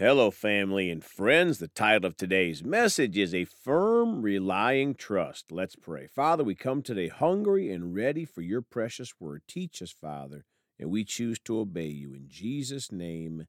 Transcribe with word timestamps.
Hello, 0.00 0.30
family 0.30 0.88
and 0.88 1.04
friends. 1.04 1.58
The 1.58 1.68
title 1.68 2.06
of 2.06 2.16
today's 2.16 2.64
message 2.64 3.18
is 3.18 3.34
A 3.34 3.44
Firm 3.44 4.22
Relying 4.22 4.94
Trust. 4.94 5.52
Let's 5.52 5.76
pray. 5.76 6.06
Father, 6.06 6.42
we 6.42 6.54
come 6.54 6.80
today 6.80 7.08
hungry 7.08 7.70
and 7.70 7.94
ready 7.94 8.24
for 8.24 8.40
your 8.40 8.62
precious 8.62 9.12
word. 9.20 9.42
Teach 9.46 9.82
us, 9.82 9.90
Father, 9.90 10.46
and 10.78 10.90
we 10.90 11.04
choose 11.04 11.38
to 11.40 11.58
obey 11.58 11.88
you. 11.88 12.14
In 12.14 12.28
Jesus' 12.28 12.90
name, 12.90 13.44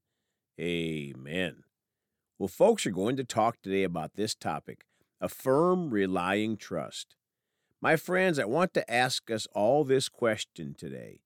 amen. 0.59 1.63
Well, 2.37 2.49
folks 2.49 2.85
are 2.85 2.91
going 2.91 3.15
to 3.15 3.23
talk 3.23 3.61
today 3.61 3.83
about 3.83 4.15
this 4.15 4.35
topic 4.35 4.83
a 5.21 5.29
firm 5.29 5.89
relying 5.89 6.57
trust. 6.57 7.15
My 7.81 7.95
friends, 7.95 8.37
I 8.37 8.43
want 8.43 8.73
to 8.73 8.93
ask 8.93 9.31
us 9.31 9.47
all 9.53 9.85
this 9.85 10.09
question 10.09 10.75
today 10.77 11.21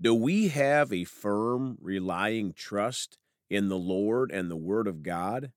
Do 0.00 0.14
we 0.14 0.46
have 0.46 0.92
a 0.92 1.02
firm 1.02 1.76
relying 1.80 2.52
trust? 2.52 3.18
In 3.50 3.68
the 3.68 3.78
Lord 3.78 4.30
and 4.30 4.50
the 4.50 4.56
Word 4.56 4.86
of 4.86 5.02
God? 5.02 5.52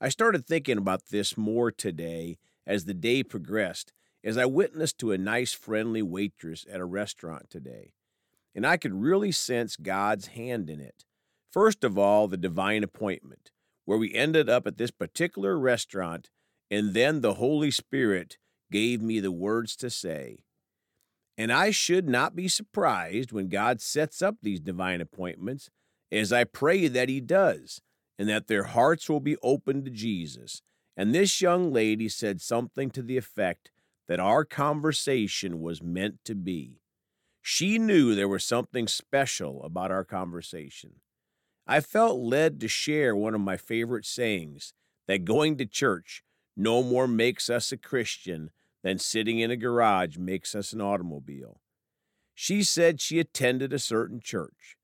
I 0.00 0.08
started 0.08 0.46
thinking 0.46 0.78
about 0.78 1.08
this 1.10 1.36
more 1.36 1.70
today 1.70 2.38
as 2.66 2.84
the 2.84 2.94
day 2.94 3.22
progressed, 3.22 3.92
as 4.24 4.36
I 4.36 4.46
witnessed 4.46 4.98
to 4.98 5.12
a 5.12 5.18
nice, 5.18 5.52
friendly 5.52 6.02
waitress 6.02 6.66
at 6.70 6.80
a 6.80 6.84
restaurant 6.84 7.50
today. 7.50 7.92
And 8.54 8.66
I 8.66 8.76
could 8.76 8.94
really 8.94 9.32
sense 9.32 9.76
God's 9.76 10.28
hand 10.28 10.68
in 10.68 10.80
it. 10.80 11.04
First 11.52 11.84
of 11.84 11.96
all, 11.96 12.28
the 12.28 12.36
divine 12.36 12.82
appointment, 12.82 13.50
where 13.84 13.98
we 13.98 14.14
ended 14.14 14.48
up 14.48 14.66
at 14.66 14.78
this 14.78 14.90
particular 14.90 15.58
restaurant, 15.58 16.30
and 16.70 16.94
then 16.94 17.20
the 17.20 17.34
Holy 17.34 17.70
Spirit 17.70 18.36
gave 18.70 19.00
me 19.00 19.20
the 19.20 19.32
words 19.32 19.76
to 19.76 19.90
say. 19.90 20.44
And 21.38 21.52
I 21.52 21.70
should 21.70 22.08
not 22.08 22.34
be 22.34 22.48
surprised 22.48 23.32
when 23.32 23.48
God 23.48 23.80
sets 23.80 24.20
up 24.20 24.36
these 24.42 24.60
divine 24.60 25.00
appointments 25.00 25.70
as 26.10 26.32
I 26.32 26.44
pray 26.44 26.88
that 26.88 27.08
he 27.08 27.20
does, 27.20 27.80
and 28.18 28.28
that 28.28 28.48
their 28.48 28.64
hearts 28.64 29.08
will 29.08 29.20
be 29.20 29.36
open 29.42 29.84
to 29.84 29.90
Jesus. 29.90 30.62
And 30.96 31.14
this 31.14 31.40
young 31.40 31.72
lady 31.72 32.08
said 32.08 32.40
something 32.40 32.90
to 32.90 33.02
the 33.02 33.16
effect 33.16 33.70
that 34.08 34.18
our 34.18 34.44
conversation 34.44 35.60
was 35.60 35.82
meant 35.82 36.24
to 36.24 36.34
be. 36.34 36.80
She 37.40 37.78
knew 37.78 38.14
there 38.14 38.28
was 38.28 38.44
something 38.44 38.88
special 38.88 39.62
about 39.62 39.90
our 39.90 40.04
conversation. 40.04 40.94
I 41.66 41.80
felt 41.80 42.18
led 42.18 42.60
to 42.60 42.68
share 42.68 43.14
one 43.14 43.34
of 43.34 43.40
my 43.40 43.56
favorite 43.56 44.06
sayings 44.06 44.72
that 45.06 45.24
going 45.24 45.56
to 45.58 45.66
church 45.66 46.22
no 46.56 46.82
more 46.82 47.06
makes 47.06 47.48
us 47.48 47.70
a 47.70 47.76
Christian 47.76 48.50
than 48.82 48.98
sitting 48.98 49.38
in 49.38 49.50
a 49.50 49.56
garage 49.56 50.16
makes 50.16 50.54
us 50.54 50.72
an 50.72 50.80
automobile. 50.80 51.60
She 52.34 52.62
said 52.62 53.00
she 53.00 53.20
attended 53.20 53.72
a 53.72 53.78
certain 53.78 54.20
church 54.20 54.77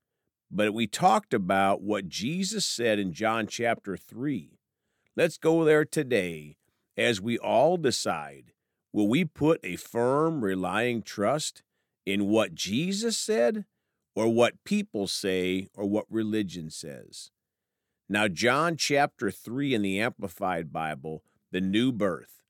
but 0.55 0.73
we 0.73 0.87
talked 0.87 1.33
about 1.33 1.81
what 1.81 2.07
Jesus 2.07 2.65
said 2.65 2.97
in 2.97 3.11
John 3.11 3.45
chapter 3.45 3.97
3. 3.97 4.57
Let's 5.13 5.37
go 5.37 5.65
there 5.65 5.83
today 5.83 6.55
as 6.95 7.19
we 7.19 7.37
all 7.37 7.75
decide 7.75 8.53
will 8.93 9.09
we 9.09 9.25
put 9.25 9.59
a 9.65 9.75
firm, 9.75 10.41
relying 10.41 11.01
trust 11.01 11.61
in 12.05 12.29
what 12.29 12.55
Jesus 12.55 13.17
said 13.17 13.65
or 14.15 14.29
what 14.29 14.63
people 14.63 15.07
say 15.07 15.67
or 15.75 15.89
what 15.89 16.05
religion 16.09 16.69
says? 16.69 17.31
Now, 18.07 18.29
John 18.29 18.77
chapter 18.77 19.31
3 19.31 19.73
in 19.73 19.81
the 19.81 19.99
Amplified 19.99 20.71
Bible, 20.71 21.21
the 21.51 21.59
new 21.59 21.91
birth, 21.91 22.41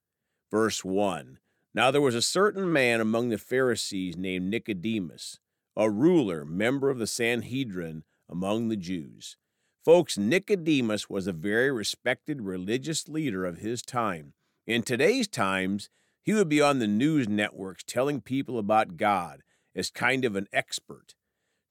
verse 0.51 0.85
1. 0.85 1.39
Now 1.73 1.89
there 1.89 2.01
was 2.01 2.13
a 2.13 2.21
certain 2.21 2.71
man 2.71 3.01
among 3.01 3.29
the 3.29 3.39
Pharisees 3.39 4.15
named 4.15 4.51
Nicodemus 4.51 5.39
a 5.75 5.89
ruler, 5.89 6.45
member 6.45 6.89
of 6.89 6.99
the 6.99 7.07
Sanhedrin 7.07 8.03
among 8.29 8.69
the 8.69 8.77
Jews. 8.77 9.37
Folks, 9.83 10.17
Nicodemus 10.17 11.09
was 11.09 11.27
a 11.27 11.33
very 11.33 11.71
respected 11.71 12.41
religious 12.41 13.07
leader 13.07 13.45
of 13.45 13.57
his 13.57 13.81
time. 13.81 14.33
In 14.65 14.81
today's 14.81 15.27
times, 15.27 15.89
he 16.23 16.33
would 16.33 16.49
be 16.49 16.61
on 16.61 16.79
the 16.79 16.87
news 16.87 17.29
networks 17.29 17.83
telling 17.83 18.21
people 18.21 18.57
about 18.57 18.97
God 18.97 19.41
as 19.75 19.91
kind 19.91 20.25
of 20.25 20.35
an 20.35 20.47
expert. 20.51 21.13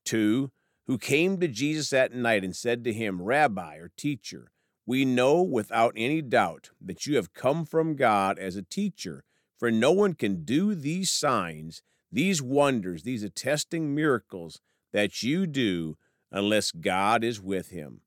Two, 0.05 0.53
who 0.87 0.99
came 0.99 1.41
to 1.41 1.49
Jesus 1.49 1.93
at 1.93 2.15
night 2.15 2.45
and 2.45 2.55
said 2.55 2.85
to 2.85 2.93
him, 2.93 3.23
Rabbi 3.23 3.77
or 3.77 3.91
teacher, 3.97 4.53
we 4.87 5.05
know 5.05 5.43
without 5.43 5.95
any 5.97 6.21
doubt 6.21 6.71
that 6.81 7.07
you 7.07 7.17
have 7.17 7.33
come 7.33 7.65
from 7.65 7.97
God 7.97 8.39
as 8.39 8.55
a 8.55 8.63
teacher, 8.63 9.25
for 9.59 9.71
no 9.71 9.93
one 9.93 10.13
can 10.13 10.45
do 10.45 10.75
these 10.75 11.11
signs 11.11 11.83
these 12.15 12.41
wonders, 12.41 13.03
these 13.03 13.25
attesting 13.25 13.93
miracles 13.93 14.61
that 14.93 15.23
you 15.25 15.47
do 15.47 15.97
unless 16.31 16.71
God 16.71 17.25
is 17.25 17.41
with 17.41 17.71
him. 17.71 18.03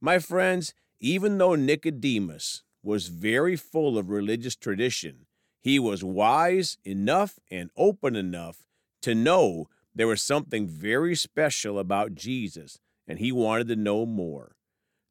My 0.00 0.18
friends, 0.18 0.74
even 1.00 1.38
though 1.38 1.54
Nicodemus 1.54 2.64
was 2.82 3.06
very 3.06 3.54
full 3.54 3.96
of 3.96 4.10
religious 4.10 4.56
tradition, 4.56 5.26
he 5.60 5.78
was 5.78 6.02
wise 6.02 6.78
enough 6.84 7.38
and 7.48 7.70
open 7.76 8.16
enough 8.16 8.64
to 9.02 9.14
know 9.14 9.68
there 9.94 10.08
was 10.08 10.22
something 10.22 10.66
very 10.66 11.14
special 11.14 11.78
about 11.78 12.16
Jesus, 12.16 12.80
and 13.06 13.20
he 13.20 13.30
wanted 13.30 13.68
to 13.68 13.76
know 13.76 14.04
more. 14.04 14.56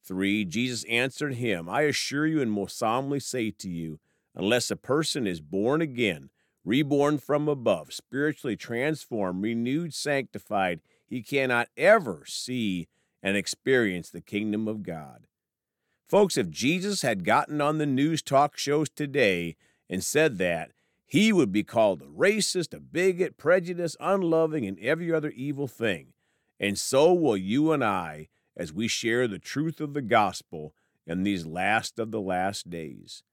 3. 0.04 0.44
Jesus 0.46 0.84
answered 0.86 1.36
him, 1.36 1.70
I 1.70 1.84
assure 1.84 2.28
you 2.28 2.42
and 2.42 2.52
most 2.52 2.78
solemnly 2.78 3.22
say 3.22 3.52
to 3.52 3.70
you, 3.70 4.00
unless 4.36 4.70
a 4.70 4.76
person 4.76 5.26
is 5.26 5.40
born 5.40 5.82
again, 5.82 6.30
reborn 6.68 7.18
from 7.18 7.48
above, 7.48 7.94
spiritually 7.94 8.58
transformed, 8.58 9.42
renewed, 9.42 9.94
sanctified, 9.94 10.82
he 11.06 11.24
cannot 11.24 11.70
ever 11.78 12.24
see 12.28 12.90
and 13.24 13.38
experience 13.38 14.10
the 14.10 14.20
kingdom 14.20 14.68
of 14.68 14.84
God. 14.84 15.28
Folks, 16.10 16.36
if 16.36 16.50
Jesus 16.50 17.04
had 17.04 17.24
gotten 17.24 17.62
on 17.62 17.78
the 17.78 17.86
news 17.86 18.22
talk 18.22 18.58
shows 18.58 18.90
today 18.90 19.56
and 19.90 20.04
said 20.04 20.38
that, 20.40 20.72
he 21.06 21.32
would 21.32 21.54
be 21.54 21.64
called 21.64 22.02
a 22.02 22.06
racist, 22.06 22.74
a 22.74 22.82
bigot, 22.82 23.38
prejudiced, 23.38 23.96
unloving, 24.02 24.66
and 24.66 24.78
every 24.80 25.12
other 25.12 25.30
evil 25.30 25.68
thing. 25.68 26.08
And 26.60 26.78
so 26.78 27.14
will 27.14 27.38
you 27.38 27.72
and 27.72 27.82
I 27.82 28.28
as 28.58 28.74
we 28.74 28.90
share 28.90 29.26
the 29.26 29.40
truth 29.40 29.80
of 29.80 29.94
the 29.94 30.02
gospel 30.02 30.74
in 31.06 31.24
these 31.24 31.46
last 31.46 31.98
of 31.98 32.12
the 32.12 32.20
last 32.20 32.70
days. 32.70 33.24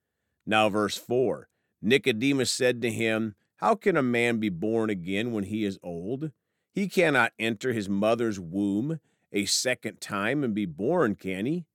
Now, 0.46 0.68
verse 0.68 0.96
4 0.96 1.48
Nicodemus 1.84 2.50
said 2.50 2.80
to 2.80 2.90
him, 2.90 3.34
How 3.56 3.74
can 3.74 3.94
a 3.94 4.02
man 4.02 4.38
be 4.38 4.48
born 4.48 4.88
again 4.88 5.32
when 5.32 5.44
he 5.44 5.64
is 5.64 5.78
old? 5.82 6.30
He 6.72 6.88
cannot 6.88 7.34
enter 7.38 7.74
his 7.74 7.90
mother's 7.90 8.40
womb 8.40 9.00
a 9.30 9.44
second 9.44 10.00
time 10.00 10.42
and 10.42 10.54
be 10.54 10.64
born, 10.64 11.14
can 11.14 11.44
he? 11.44 11.66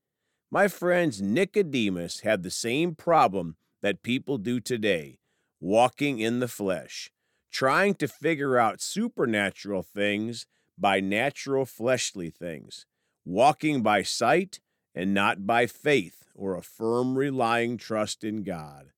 My 0.49 0.67
friends, 0.67 1.21
Nicodemus 1.21 2.21
had 2.21 2.41
the 2.41 2.49
same 2.49 2.95
problem 2.95 3.55
that 3.83 4.01
people 4.01 4.39
do 4.39 4.59
today 4.59 5.19
walking 5.61 6.19
in 6.19 6.39
the 6.39 6.47
flesh, 6.47 7.11
trying 7.51 7.93
to 7.93 8.07
figure 8.07 8.57
out 8.57 8.81
supernatural 8.81 9.83
things 9.83 10.47
by 10.75 10.99
natural 10.99 11.65
fleshly 11.65 12.31
things, 12.31 12.87
walking 13.25 13.83
by 13.83 14.01
sight 14.01 14.59
and 14.95 15.13
not 15.13 15.45
by 15.45 15.67
faith 15.67 16.25
or 16.33 16.55
a 16.55 16.63
firm 16.63 17.15
relying 17.15 17.77
trust 17.77 18.23
in 18.23 18.41
God. 18.41 18.91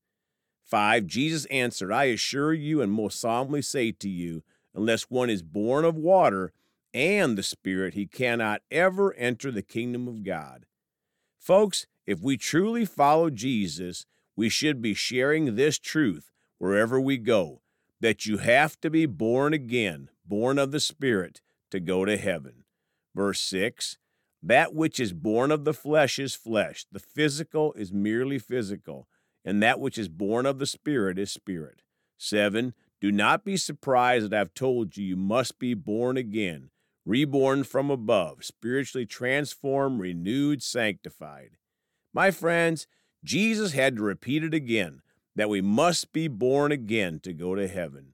5. 0.72 1.06
Jesus 1.06 1.46
answered, 1.46 1.92
I 1.92 2.06
assure 2.06 2.54
you 2.54 2.82
and 2.82 2.92
most 2.92 3.20
solemnly 3.20 3.62
say 3.62 3.92
to 3.92 4.09
you, 4.09 4.42
unless 4.74 5.12
one 5.12 5.30
is 5.30 5.44
born 5.44 5.84
of 5.84 5.98
water 5.98 6.54
and 6.94 7.38
the 7.38 7.44
Spirit, 7.44 7.94
he 7.94 8.08
cannot 8.08 8.62
ever 8.72 9.14
enter 9.16 9.52
the 9.52 9.62
kingdom 9.62 10.08
of 10.08 10.24
God. 10.24 10.66
Folks, 11.38 11.88
if 12.08 12.22
we 12.22 12.38
truly 12.38 12.86
follow 12.86 13.30
Jesus, 13.30 14.06
we 14.38 14.48
should 14.48 14.81
be 14.81 14.94
sharing 14.94 15.56
this 15.56 15.78
truth 15.78 16.31
wherever 16.58 17.00
we 17.00 17.18
go 17.18 17.62
that 18.00 18.26
you 18.26 18.38
have 18.38 18.80
to 18.81 18.90
be 18.90 19.06
born 19.06 19.54
again, 19.54 20.10
born 20.26 20.58
of 20.58 20.72
the 20.72 20.80
Spirit, 20.80 21.42
to 21.70 21.80
go 21.80 22.06
to 22.06 22.18
heaven. 22.18 22.64
Verse 23.14 23.42
6 23.42 23.98
That 24.42 24.74
which 24.74 25.02
is 25.02 25.12
born 25.12 25.52
of 25.52 25.66
the 25.66 25.74
flesh 25.74 26.18
is 26.18 26.34
flesh, 26.34 26.86
the 26.92 27.00
physical 27.00 27.74
is 27.74 27.92
merely 27.92 28.40
physical 28.40 29.07
and 29.44 29.62
that 29.62 29.80
which 29.80 29.98
is 29.98 30.10
born 30.10 30.46
of 30.46 30.60
the 30.60 30.66
Spirit 30.66 31.18
is 31.18 31.32
spirit. 31.32 31.82
7. 32.18 32.74
Do 33.00 33.12
not 33.12 33.44
be 33.44 33.58
surprised 33.58 34.30
that 34.30 34.40
I've 34.40 34.54
told 34.54 34.96
you 34.96 35.04
you 35.04 35.16
must 35.16 35.58
be 35.58 35.74
born 35.74 36.18
again, 36.18 36.70
reborn 37.06 37.64
from 37.64 37.90
above, 37.90 38.44
spiritually 38.46 39.08
transformed, 39.08 40.00
renewed, 40.00 40.62
sanctified. 40.62 41.58
My 42.14 42.30
friends, 42.30 42.86
Jesus 43.24 43.74
had 43.74 43.96
to 43.96 44.04
repeat 44.04 44.44
it 44.44 44.54
again 44.54 45.02
that 45.36 45.50
we 45.50 45.62
must 45.62 46.12
be 46.12 46.28
born 46.28 46.72
again 46.72 47.20
to 47.22 47.34
go 47.34 47.56
to 47.56 47.68
heaven. 47.68 48.14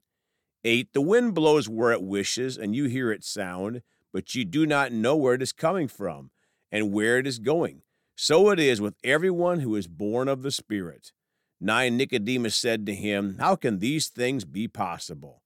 8. 0.64 0.92
The 0.92 1.00
wind 1.00 1.34
blows 1.34 1.68
where 1.68 1.92
it 1.92 2.02
wishes, 2.02 2.56
and 2.56 2.74
you 2.74 2.84
hear 2.84 3.12
its 3.12 3.28
sound, 3.28 3.82
but 4.12 4.34
you 4.34 4.44
do 4.44 4.66
not 4.66 4.92
know 4.92 5.16
where 5.16 5.34
it 5.34 5.42
is 5.42 5.52
coming 5.52 5.88
from 5.88 6.30
and 6.70 6.92
where 6.92 7.18
it 7.18 7.26
is 7.26 7.38
going. 7.38 7.82
So 8.16 8.50
it 8.50 8.58
is 8.58 8.80
with 8.80 8.96
everyone 9.04 9.60
who 9.60 9.76
is 9.76 9.86
born 9.86 10.28
of 10.28 10.42
the 10.42 10.50
Spirit. 10.50 11.12
9 11.60 11.96
Nicodemus 11.96 12.54
said 12.54 12.86
to 12.86 12.94
him, 12.94 13.36
How 13.38 13.56
can 13.56 13.78
these 13.78 14.08
things 14.08 14.44
be 14.44 14.68
possible? 14.68 15.42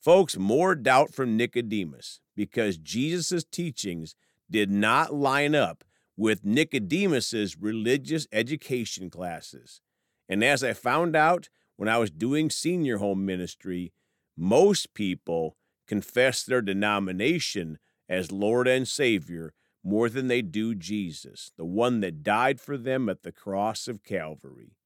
Folks, 0.00 0.36
more 0.36 0.74
doubt 0.74 1.14
from 1.14 1.36
Nicodemus 1.36 2.20
because 2.36 2.76
Jesus' 2.76 3.44
teachings 3.44 4.16
did 4.50 4.70
not 4.70 5.14
line 5.14 5.54
up 5.54 5.84
with 6.16 6.44
Nicodemus's 6.44 7.56
religious 7.58 8.26
education 8.32 9.10
classes. 9.10 9.80
And 10.28 10.44
as 10.44 10.62
I 10.62 10.72
found 10.72 11.16
out 11.16 11.48
when 11.76 11.88
I 11.88 11.98
was 11.98 12.10
doing 12.10 12.50
senior 12.50 12.98
home 12.98 13.24
ministry, 13.24 13.92
most 14.36 14.94
people 14.94 15.56
confess 15.86 16.42
their 16.42 16.62
denomination 16.62 17.78
as 18.08 18.32
Lord 18.32 18.68
and 18.68 18.86
Savior 18.86 19.54
more 19.82 20.08
than 20.08 20.28
they 20.28 20.42
do 20.42 20.74
Jesus, 20.74 21.52
the 21.56 21.64
one 21.64 22.00
that 22.00 22.22
died 22.22 22.60
for 22.60 22.76
them 22.76 23.08
at 23.08 23.22
the 23.22 23.32
cross 23.32 23.86
of 23.86 24.02
Calvary. 24.02 24.76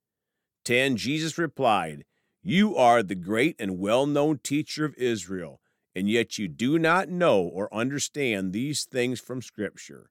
10. 0.68 0.98
Jesus 0.98 1.38
replied, 1.38 2.04
You 2.42 2.76
are 2.76 3.02
the 3.02 3.14
great 3.14 3.56
and 3.58 3.78
well 3.78 4.04
known 4.04 4.36
teacher 4.36 4.84
of 4.84 4.94
Israel, 4.98 5.62
and 5.94 6.10
yet 6.10 6.36
you 6.36 6.46
do 6.46 6.78
not 6.78 7.08
know 7.08 7.40
or 7.40 7.72
understand 7.74 8.52
these 8.52 8.84
things 8.84 9.18
from 9.18 9.40
Scripture. 9.40 10.10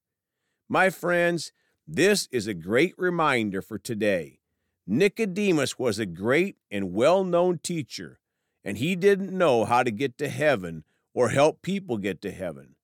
My 0.68 0.90
friends, 0.90 1.52
this 1.88 2.28
is 2.32 2.48
a 2.48 2.56
great 2.56 2.96
reminder 2.98 3.62
for 3.62 3.78
today. 3.78 4.40
Nicodemus 4.88 5.78
was 5.78 6.00
a 6.00 6.08
great 6.08 6.56
and 6.72 6.92
well 6.92 7.24
known 7.24 7.60
teacher, 7.60 8.20
and 8.64 8.80
he 8.80 8.96
didn't 8.96 9.38
know 9.38 9.64
how 9.64 9.84
to 9.84 9.92
get 9.92 10.18
to 10.18 10.28
heaven 10.28 10.86
or 11.14 11.30
help 11.30 11.62
people 11.62 12.00
get 12.00 12.20
to 12.24 12.32
heaven. 12.32 12.78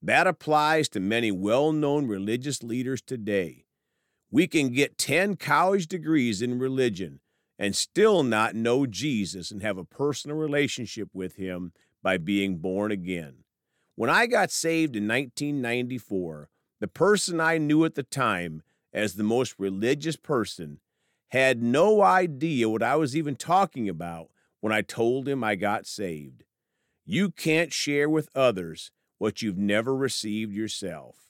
That 0.00 0.26
applies 0.26 0.88
to 0.90 0.98
many 0.98 1.30
well 1.30 1.72
known 1.72 2.06
religious 2.06 2.62
leaders 2.62 3.02
today. 3.02 3.66
We 4.30 4.46
can 4.46 4.70
get 4.72 4.98
10 4.98 5.36
college 5.36 5.86
degrees 5.86 6.42
in 6.42 6.58
religion 6.58 7.20
and 7.58 7.74
still 7.74 8.22
not 8.22 8.54
know 8.54 8.86
Jesus 8.86 9.50
and 9.50 9.62
have 9.62 9.78
a 9.78 9.84
personal 9.84 10.36
relationship 10.36 11.08
with 11.14 11.36
him 11.36 11.72
by 12.02 12.18
being 12.18 12.58
born 12.58 12.92
again. 12.92 13.44
When 13.94 14.10
I 14.10 14.26
got 14.26 14.50
saved 14.50 14.94
in 14.94 15.08
1994, 15.08 16.50
the 16.78 16.88
person 16.88 17.40
I 17.40 17.58
knew 17.58 17.84
at 17.84 17.94
the 17.94 18.04
time 18.04 18.62
as 18.92 19.14
the 19.14 19.24
most 19.24 19.54
religious 19.58 20.16
person 20.16 20.78
had 21.28 21.62
no 21.62 22.02
idea 22.02 22.68
what 22.68 22.82
I 22.82 22.96
was 22.96 23.16
even 23.16 23.34
talking 23.34 23.88
about 23.88 24.28
when 24.60 24.72
I 24.72 24.82
told 24.82 25.26
him 25.26 25.42
I 25.42 25.54
got 25.54 25.86
saved. 25.86 26.44
You 27.04 27.30
can't 27.30 27.72
share 27.72 28.08
with 28.08 28.28
others 28.34 28.90
what 29.18 29.42
you've 29.42 29.58
never 29.58 29.96
received 29.96 30.52
yourself. 30.52 31.27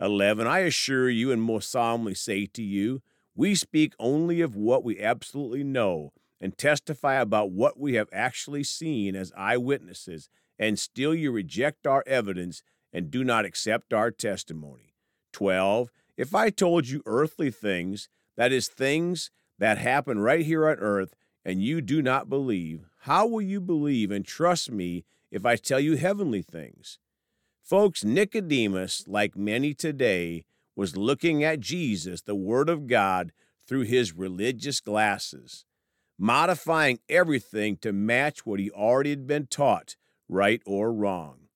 11. 0.00 0.46
I 0.46 0.60
assure 0.60 1.08
you 1.08 1.32
and 1.32 1.40
most 1.40 1.70
solemnly 1.70 2.14
say 2.14 2.46
to 2.46 2.62
you, 2.62 3.02
we 3.34 3.54
speak 3.54 3.94
only 3.98 4.40
of 4.40 4.56
what 4.56 4.84
we 4.84 5.00
absolutely 5.00 5.64
know 5.64 6.12
and 6.40 6.56
testify 6.56 7.14
about 7.14 7.50
what 7.50 7.78
we 7.78 7.94
have 7.94 8.08
actually 8.12 8.64
seen 8.64 9.16
as 9.16 9.32
eyewitnesses, 9.36 10.28
and 10.58 10.78
still 10.78 11.14
you 11.14 11.30
reject 11.30 11.86
our 11.86 12.04
evidence 12.06 12.62
and 12.92 13.10
do 13.10 13.24
not 13.24 13.44
accept 13.44 13.92
our 13.92 14.10
testimony. 14.10 14.94
12. 15.32 15.90
If 16.16 16.34
I 16.34 16.50
told 16.50 16.88
you 16.88 17.02
earthly 17.04 17.50
things, 17.50 18.08
that 18.36 18.52
is, 18.52 18.68
things 18.68 19.30
that 19.58 19.78
happen 19.78 20.18
right 20.18 20.44
here 20.44 20.68
on 20.68 20.76
earth, 20.78 21.14
and 21.44 21.62
you 21.62 21.80
do 21.80 22.02
not 22.02 22.28
believe, 22.28 22.86
how 23.00 23.26
will 23.26 23.42
you 23.42 23.60
believe 23.60 24.10
and 24.10 24.24
trust 24.24 24.70
me 24.70 25.04
if 25.30 25.44
I 25.46 25.56
tell 25.56 25.80
you 25.80 25.96
heavenly 25.96 26.42
things? 26.42 26.98
Folks, 27.66 28.04
Nicodemus, 28.04 29.08
like 29.08 29.36
many 29.36 29.74
today, 29.74 30.44
was 30.76 30.96
looking 30.96 31.42
at 31.42 31.58
Jesus, 31.58 32.20
the 32.22 32.36
Word 32.36 32.68
of 32.68 32.86
God, 32.86 33.32
through 33.66 33.82
his 33.82 34.14
religious 34.14 34.78
glasses, 34.78 35.64
modifying 36.16 37.00
everything 37.08 37.76
to 37.78 37.92
match 37.92 38.46
what 38.46 38.60
he 38.60 38.70
already 38.70 39.10
had 39.10 39.26
been 39.26 39.48
taught, 39.48 39.96
right 40.28 40.62
or 40.64 40.92
wrong. 40.92 41.48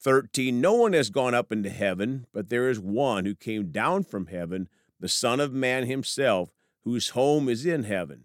13. 0.00 0.60
No 0.60 0.72
one 0.72 0.94
has 0.94 1.10
gone 1.10 1.32
up 1.32 1.52
into 1.52 1.70
heaven, 1.70 2.26
but 2.34 2.48
there 2.48 2.68
is 2.68 2.80
one 2.80 3.24
who 3.24 3.36
came 3.36 3.70
down 3.70 4.02
from 4.02 4.26
heaven, 4.26 4.68
the 4.98 5.08
Son 5.08 5.38
of 5.38 5.52
Man 5.52 5.86
himself, 5.86 6.50
whose 6.80 7.10
home 7.10 7.48
is 7.48 7.64
in 7.64 7.84
heaven. 7.84 8.24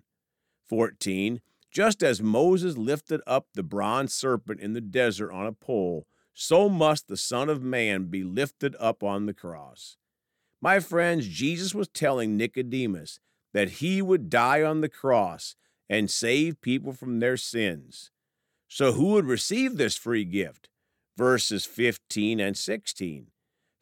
14. 0.67 1.41
Just 1.69 2.01
as 2.01 2.19
Moses 2.19 2.77
lifted 2.77 3.21
up 3.27 3.49
the 3.53 3.61
bronze 3.61 4.11
serpent 4.15 4.59
in 4.59 4.73
the 4.73 4.81
desert 4.81 5.31
on 5.31 5.45
a 5.45 5.51
pole, 5.51 6.07
so 6.39 6.69
must 6.69 7.07
the 7.07 7.17
Son 7.17 7.49
of 7.49 7.63
Man 7.63 8.03
be 8.11 8.23
lifted 8.23 8.75
up 8.79 9.01
on 9.01 9.25
the 9.25 9.33
cross. 9.33 9.97
My 10.61 10.79
friends, 10.79 11.27
Jesus 11.27 11.73
was 11.73 11.87
telling 11.87 12.37
Nicodemus 12.37 13.19
that 13.55 13.69
he 13.81 14.03
would 14.03 14.29
die 14.29 14.61
on 14.61 14.81
the 14.81 14.87
cross 14.87 15.55
and 15.89 16.11
save 16.11 16.61
people 16.61 16.93
from 16.93 17.19
their 17.19 17.37
sins. 17.37 18.11
So, 18.67 18.91
who 18.91 19.13
would 19.13 19.25
receive 19.25 19.77
this 19.77 19.97
free 19.97 20.25
gift? 20.25 20.69
Verses 21.17 21.65
15 21.65 22.39
and 22.39 22.55
16. 22.55 23.31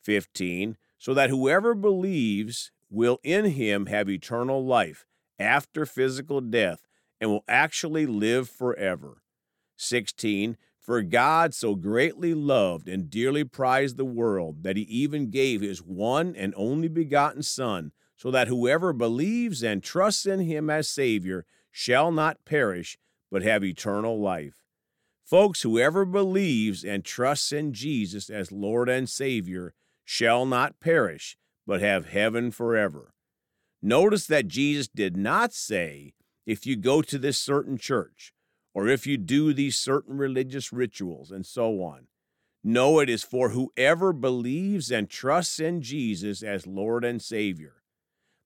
15, 0.05 0.77
so 0.97 1.13
that 1.13 1.29
whoever 1.29 1.75
believes 1.75 2.71
will 2.89 3.19
in 3.21 3.45
him 3.45 3.87
have 3.87 4.09
eternal 4.09 4.65
life 4.65 5.05
after 5.37 5.85
physical 5.85 6.39
death 6.39 6.87
and 7.19 7.29
will 7.29 7.43
actually 7.49 8.05
live 8.05 8.47
forever. 8.47 9.23
16, 9.75 10.55
for 10.85 11.01
God 11.01 11.55
so 11.55 11.73
greatly 11.73 12.35
loved 12.35 12.87
and 12.87 13.09
dearly 13.09 13.43
prized 13.43 13.97
the 13.97 14.05
world 14.05 14.61
that 14.61 14.77
he 14.77 14.83
even 14.83 15.31
gave 15.31 15.61
his 15.61 15.81
one 15.81 16.35
and 16.35 16.53
only 16.55 16.87
begotten 16.87 17.41
Son, 17.41 17.91
so 18.15 18.29
that 18.29 18.47
whoever 18.47 18.93
believes 18.93 19.63
and 19.63 19.81
trusts 19.81 20.27
in 20.27 20.41
him 20.41 20.69
as 20.69 20.87
Savior 20.87 21.43
shall 21.71 22.11
not 22.11 22.45
perish, 22.45 22.99
but 23.31 23.41
have 23.41 23.63
eternal 23.63 24.21
life. 24.21 24.63
Folks, 25.23 25.63
whoever 25.63 26.05
believes 26.05 26.83
and 26.83 27.03
trusts 27.03 27.51
in 27.51 27.73
Jesus 27.73 28.29
as 28.29 28.51
Lord 28.51 28.87
and 28.87 29.09
Savior 29.09 29.73
shall 30.03 30.45
not 30.45 30.79
perish, 30.79 31.35
but 31.65 31.81
have 31.81 32.05
heaven 32.05 32.51
forever. 32.51 33.15
Notice 33.81 34.27
that 34.27 34.47
Jesus 34.47 34.87
did 34.87 35.17
not 35.17 35.51
say, 35.51 36.13
if 36.45 36.67
you 36.67 36.75
go 36.75 37.01
to 37.01 37.17
this 37.17 37.39
certain 37.39 37.79
church, 37.79 38.34
or 38.75 38.89
if 38.89 39.07
you 39.07 39.17
do 39.17 39.53
these 39.53 39.77
certain 39.77 40.17
religious 40.17 40.73
rituals 40.73 41.31
and 41.31 41.45
so 41.45 41.81
on. 41.81 42.07
No, 42.61 42.99
it 42.99 43.09
is 43.09 43.23
for 43.23 43.49
whoever 43.49 44.11
believes 44.11 44.91
and 44.91 45.09
trusts 45.09 45.59
in 45.59 45.81
Jesus 45.81 46.43
as 46.43 46.67
Lord 46.67 47.05
and 47.05 47.21
Savior. 47.21 47.75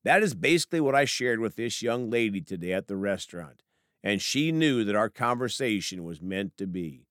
That 0.03 0.21
is 0.21 0.35
basically 0.35 0.81
what 0.81 0.95
I 0.95 1.05
shared 1.05 1.39
with 1.39 1.55
this 1.55 1.81
young 1.81 2.09
lady 2.09 2.41
today 2.41 2.73
at 2.73 2.87
the 2.87 2.95
restaurant, 2.95 3.63
and 4.03 4.21
she 4.21 4.51
knew 4.51 4.83
that 4.83 4.95
our 4.95 5.09
conversation 5.09 6.03
was 6.03 6.21
meant 6.21 6.55
to 6.57 6.67
be. 6.67 7.07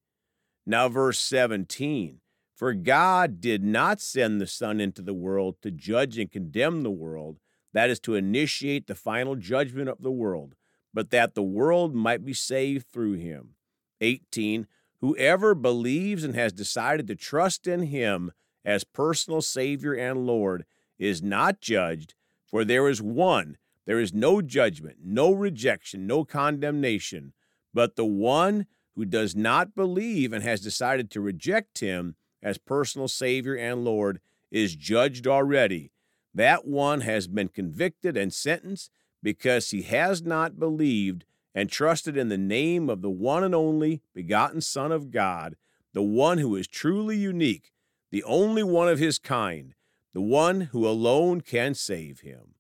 Now, 0.65 0.89
verse 0.89 1.19
17 1.19 2.21
For 2.55 2.73
God 2.73 3.41
did 3.41 3.65
not 3.65 4.01
send 4.01 4.41
the 4.41 4.47
Son 4.47 4.81
into 4.81 5.03
the 5.03 5.15
world 5.15 5.57
to 5.63 5.71
judge 5.71 6.19
and 6.19 6.31
condemn 6.31 6.83
the 6.83 6.91
world, 6.91 7.41
that 7.73 7.91
is, 7.91 8.01
to 8.01 8.15
initiate 8.15 8.87
the 8.87 8.95
final 8.95 9.35
judgment 9.35 9.89
of 9.89 10.03
the 10.03 10.13
world 10.13 10.55
but 10.93 11.11
that 11.11 11.35
the 11.35 11.43
world 11.43 11.95
might 11.95 12.25
be 12.25 12.33
saved 12.33 12.87
through 12.91 13.15
him. 13.15 13.55
18. 14.01 14.67
Whoever 15.01 15.55
believes 15.55 16.25
and 16.25 16.35
has 16.35 16.53
decided 16.53 17.07
to 17.07 17.15
trust 17.15 17.67
in 17.67 17.83
him 17.83 18.33
as 18.65 18.85
personal 18.85 19.43
Savior 19.43 19.95
and 19.95 20.27
Lord 20.27 20.65
is 20.99 21.23
not 21.23 21.61
judged, 21.61 22.15
for 22.45 22.65
there 22.65 22.89
is 22.89 23.01
one, 23.01 23.57
there 23.87 24.01
is 24.01 24.13
no 24.13 24.43
judgment, 24.43 24.99
no 25.05 25.33
rejection, 25.33 26.07
no 26.07 26.25
condemnation, 26.25 27.33
but 27.73 27.97
the 27.97 28.05
one 28.05 28.67
who 28.97 29.05
does 29.05 29.37
not 29.37 29.77
believe 29.77 30.33
and 30.33 30.43
has 30.43 30.61
decided 30.61 31.11
to 31.11 31.21
reject 31.21 31.79
him 31.79 32.17
as 32.43 32.59
personal 32.59 33.07
Savior 33.09 33.55
and 33.55 33.85
Lord 33.85 34.21
is 34.51 34.75
judged 34.75 35.27
already. 35.27 35.93
That 36.35 36.67
one 36.67 37.03
has 37.03 37.29
been 37.29 37.49
convicted 37.49 38.17
and 38.17 38.33
sentenced 38.33 38.91
because 39.23 39.71
he 39.71 39.83
has 39.83 40.23
not 40.23 40.59
believed 40.59 41.25
and 41.55 41.71
trusted 41.71 42.17
in 42.17 42.29
the 42.29 42.39
name 42.39 42.89
of 42.89 43.03
the 43.03 43.11
one 43.11 43.43
and 43.43 43.55
only 43.55 44.03
begotten 44.15 44.61
Son 44.61 44.93
of 44.93 45.11
God, 45.11 45.57
the 45.93 46.03
one 46.03 46.39
who 46.39 46.55
is 46.55 46.69
truly 46.69 47.17
unique, 47.17 47.73
the 48.11 48.23
only 48.25 48.63
one 48.63 48.89
of 48.89 48.99
his 48.99 49.19
kind, 49.19 49.75
the 50.15 50.21
one 50.21 50.63
who 50.73 50.87
alone 50.87 51.41
can 51.41 51.75
save 51.75 52.21
him. 52.21 52.55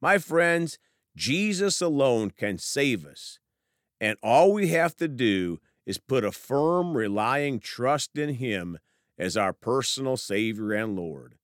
My 0.00 0.18
friends, 0.18 0.78
Jesus 1.16 1.80
alone 1.80 2.30
can 2.30 2.58
save 2.58 3.06
us, 3.06 3.38
and 4.00 4.18
all 4.22 4.52
we 4.52 4.68
have 4.68 4.96
to 4.96 5.08
do 5.08 5.60
is 5.86 5.98
put 5.98 6.24
a 6.24 6.32
firm, 6.32 6.96
relying 6.96 7.58
trust 7.58 8.18
in 8.18 8.34
him 8.34 8.78
as 9.18 9.36
our 9.36 9.52
personal 9.52 10.16
Savior 10.16 10.72
and 10.72 10.94
Lord. 10.94 11.36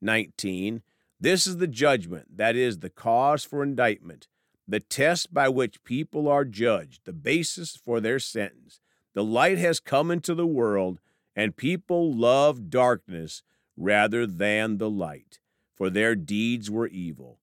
19. 0.00 0.82
This 1.22 1.46
is 1.46 1.58
the 1.58 1.68
judgment, 1.68 2.36
that 2.36 2.56
is, 2.56 2.80
the 2.80 2.90
cause 2.90 3.44
for 3.44 3.62
indictment, 3.62 4.26
the 4.66 4.80
test 4.80 5.32
by 5.32 5.48
which 5.48 5.84
people 5.84 6.26
are 6.26 6.44
judged, 6.44 7.02
the 7.04 7.12
basis 7.12 7.76
for 7.76 8.00
their 8.00 8.18
sentence. 8.18 8.80
The 9.14 9.22
light 9.22 9.56
has 9.58 9.78
come 9.78 10.10
into 10.10 10.34
the 10.34 10.48
world, 10.48 10.98
and 11.36 11.56
people 11.56 12.12
love 12.12 12.70
darkness 12.70 13.44
rather 13.76 14.26
than 14.26 14.78
the 14.78 14.90
light, 14.90 15.38
for 15.76 15.90
their 15.90 16.16
deeds 16.16 16.68
were 16.68 16.88
evil. 16.88 17.38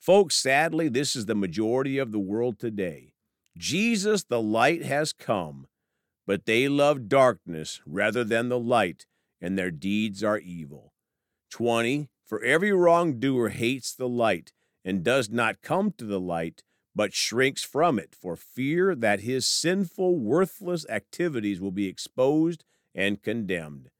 Folks, 0.00 0.34
sadly, 0.34 0.88
this 0.88 1.14
is 1.14 1.26
the 1.26 1.36
majority 1.36 1.98
of 1.98 2.10
the 2.10 2.18
world 2.18 2.58
today. 2.58 3.14
Jesus, 3.56 4.24
the 4.24 4.42
light, 4.42 4.82
has 4.82 5.12
come, 5.12 5.68
but 6.26 6.44
they 6.44 6.66
love 6.66 7.08
darkness 7.08 7.82
rather 7.86 8.24
than 8.24 8.48
the 8.48 8.58
light, 8.58 9.06
and 9.40 9.56
their 9.56 9.70
deeds 9.70 10.24
are 10.24 10.40
evil. 10.40 10.92
20. 11.50 12.08
For 12.32 12.42
every 12.42 12.72
wrongdoer 12.72 13.50
hates 13.50 13.92
the 13.92 14.08
light 14.08 14.54
and 14.86 15.04
does 15.04 15.28
not 15.28 15.60
come 15.60 15.92
to 15.98 16.06
the 16.06 16.18
light, 16.18 16.62
but 16.96 17.12
shrinks 17.12 17.62
from 17.62 17.98
it 17.98 18.14
for 18.18 18.36
fear 18.36 18.94
that 18.94 19.20
his 19.20 19.46
sinful, 19.46 20.16
worthless 20.16 20.86
activities 20.88 21.60
will 21.60 21.72
be 21.72 21.88
exposed 21.88 22.64
and 22.94 23.22
condemned. 23.22 23.90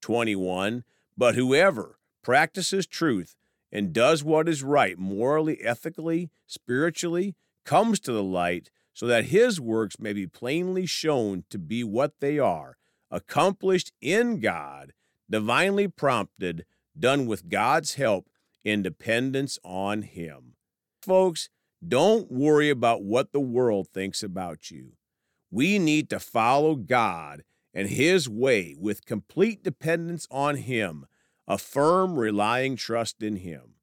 21. 0.00 0.84
But 1.18 1.34
whoever 1.34 1.98
practices 2.22 2.86
truth 2.86 3.36
and 3.70 3.92
does 3.92 4.24
what 4.24 4.48
is 4.48 4.62
right 4.62 4.98
morally, 4.98 5.60
ethically, 5.60 6.30
spiritually, 6.46 7.34
comes 7.66 8.00
to 8.00 8.12
the 8.12 8.24
light 8.24 8.70
so 8.94 9.06
that 9.06 9.26
his 9.26 9.60
works 9.60 10.00
may 10.00 10.14
be 10.14 10.26
plainly 10.26 10.86
shown 10.86 11.44
to 11.50 11.58
be 11.58 11.84
what 11.84 12.20
they 12.20 12.38
are 12.38 12.78
accomplished 13.10 13.92
in 14.00 14.40
God, 14.40 14.94
divinely 15.28 15.88
prompted, 15.88 16.64
done 16.98 17.26
with 17.26 17.48
God's 17.48 17.94
help, 17.94 18.28
in 18.64 18.82
dependence 18.82 19.58
on 19.62 20.02
Him. 20.02 20.54
Folks, 21.00 21.48
don't 21.86 22.32
worry 22.32 22.68
about 22.68 23.04
what 23.04 23.30
the 23.30 23.40
world 23.40 23.86
thinks 23.88 24.24
about 24.24 24.72
you. 24.72 24.94
We 25.50 25.78
need 25.78 26.10
to 26.10 26.18
follow 26.18 26.74
God 26.74 27.44
and 27.72 27.88
His 27.88 28.28
way 28.28 28.74
with 28.76 29.06
complete 29.06 29.62
dependence 29.62 30.26
on 30.30 30.56
Him, 30.56 31.06
a 31.46 31.58
firm, 31.58 32.16
relying 32.16 32.74
trust 32.74 33.22
in 33.22 33.36
Him. 33.36 33.74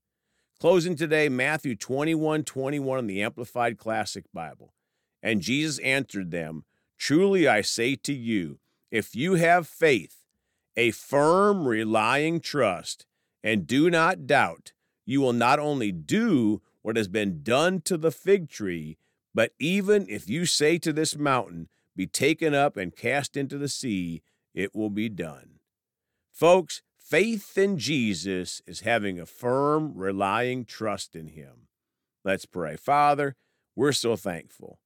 Closing 0.60 0.96
today, 0.96 1.30
Matthew 1.30 1.76
21 1.76 2.44
21 2.44 3.00
in 3.00 3.08
the 3.08 3.22
Amplified 3.22 3.78
Classic 3.78 4.26
Bible. 4.34 4.74
And 5.22 5.42
Jesus 5.42 5.80
answered 5.80 6.32
them, 6.32 6.66
Truly 6.98 7.48
I 7.48 7.62
say 7.62 7.96
to 7.96 8.14
you, 8.14 8.60
if 8.92 9.16
you 9.16 9.36
have 9.36 9.68
faith, 9.68 10.23
a 10.76 10.92
firm, 10.92 11.68
relying 11.68 12.40
trust, 12.40 13.06
and 13.44 13.68
do 13.68 13.90
not 13.90 14.26
doubt, 14.26 14.74
you 15.06 15.22
will 15.22 15.34
not 15.34 15.60
only 15.60 15.92
do 15.92 16.62
what 16.82 16.98
has 16.98 17.08
been 17.08 17.44
done 17.44 17.82
to 17.82 17.98
the 17.98 18.12
fig 18.12 18.50
tree, 18.50 18.98
but 19.34 19.54
even 19.60 20.06
if 20.10 20.30
you 20.30 20.46
say 20.46 20.78
to 20.80 20.94
this 20.94 21.18
mountain, 21.18 21.68
Be 21.96 22.08
taken 22.08 22.56
up 22.56 22.76
and 22.78 22.96
cast 22.96 23.38
into 23.38 23.58
the 23.58 23.68
sea, 23.68 24.24
it 24.54 24.76
will 24.76 24.90
be 24.90 25.10
done. 25.10 25.60
Folks, 26.32 26.82
faith 26.98 27.58
in 27.58 27.78
Jesus 27.78 28.62
is 28.66 28.82
having 28.82 29.20
a 29.20 29.26
firm, 29.26 29.94
relying 29.96 30.66
trust 30.66 31.16
in 31.16 31.28
Him. 31.28 31.68
Let's 32.24 32.46
pray. 32.46 32.78
Father, 32.78 33.36
we're 33.76 33.92
so 33.92 34.16
thankful. 34.16 34.80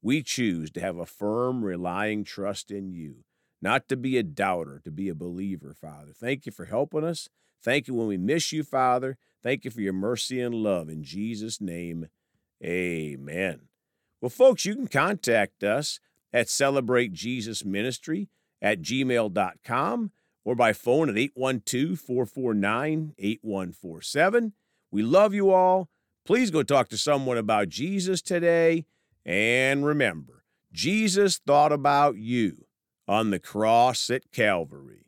We 0.00 0.22
choose 0.22 0.70
to 0.72 0.80
have 0.80 0.98
a 0.98 1.06
firm, 1.06 1.64
relying 1.64 2.24
trust 2.24 2.70
in 2.70 2.92
you 2.92 3.24
not 3.62 3.88
to 3.88 3.96
be 3.96 4.18
a 4.18 4.24
doubter, 4.24 4.80
to 4.84 4.90
be 4.90 5.08
a 5.08 5.14
believer, 5.14 5.72
Father. 5.72 6.12
Thank 6.12 6.44
you 6.44 6.52
for 6.52 6.64
helping 6.64 7.04
us. 7.04 7.28
Thank 7.62 7.86
you 7.86 7.94
when 7.94 8.08
we 8.08 8.16
miss 8.18 8.52
you, 8.52 8.64
Father. 8.64 9.16
Thank 9.42 9.64
you 9.64 9.70
for 9.70 9.80
your 9.80 9.92
mercy 9.92 10.40
and 10.40 10.54
love. 10.54 10.88
In 10.88 11.04
Jesus' 11.04 11.60
name, 11.60 12.08
amen. 12.62 13.68
Well, 14.20 14.30
folks, 14.30 14.64
you 14.64 14.74
can 14.74 14.88
contact 14.88 15.62
us 15.62 16.00
at 16.32 16.48
Celebrate 16.48 17.12
Jesus 17.12 17.64
Ministry 17.64 18.28
at 18.60 18.82
gmail.com 18.82 20.10
or 20.44 20.54
by 20.56 20.72
phone 20.72 21.08
at 21.08 21.16
812 21.16 21.98
449 22.00 23.14
8147. 23.16 24.52
We 24.90 25.02
love 25.02 25.34
you 25.34 25.50
all. 25.50 25.88
Please 26.24 26.50
go 26.50 26.62
talk 26.62 26.88
to 26.88 26.98
someone 26.98 27.38
about 27.38 27.68
Jesus 27.68 28.22
today. 28.22 28.86
And 29.24 29.84
remember, 29.84 30.44
Jesus 30.72 31.38
thought 31.38 31.72
about 31.72 32.16
you 32.16 32.66
on 33.12 33.28
the 33.28 33.38
cross 33.38 34.08
at 34.08 34.32
Calvary. 34.32 35.04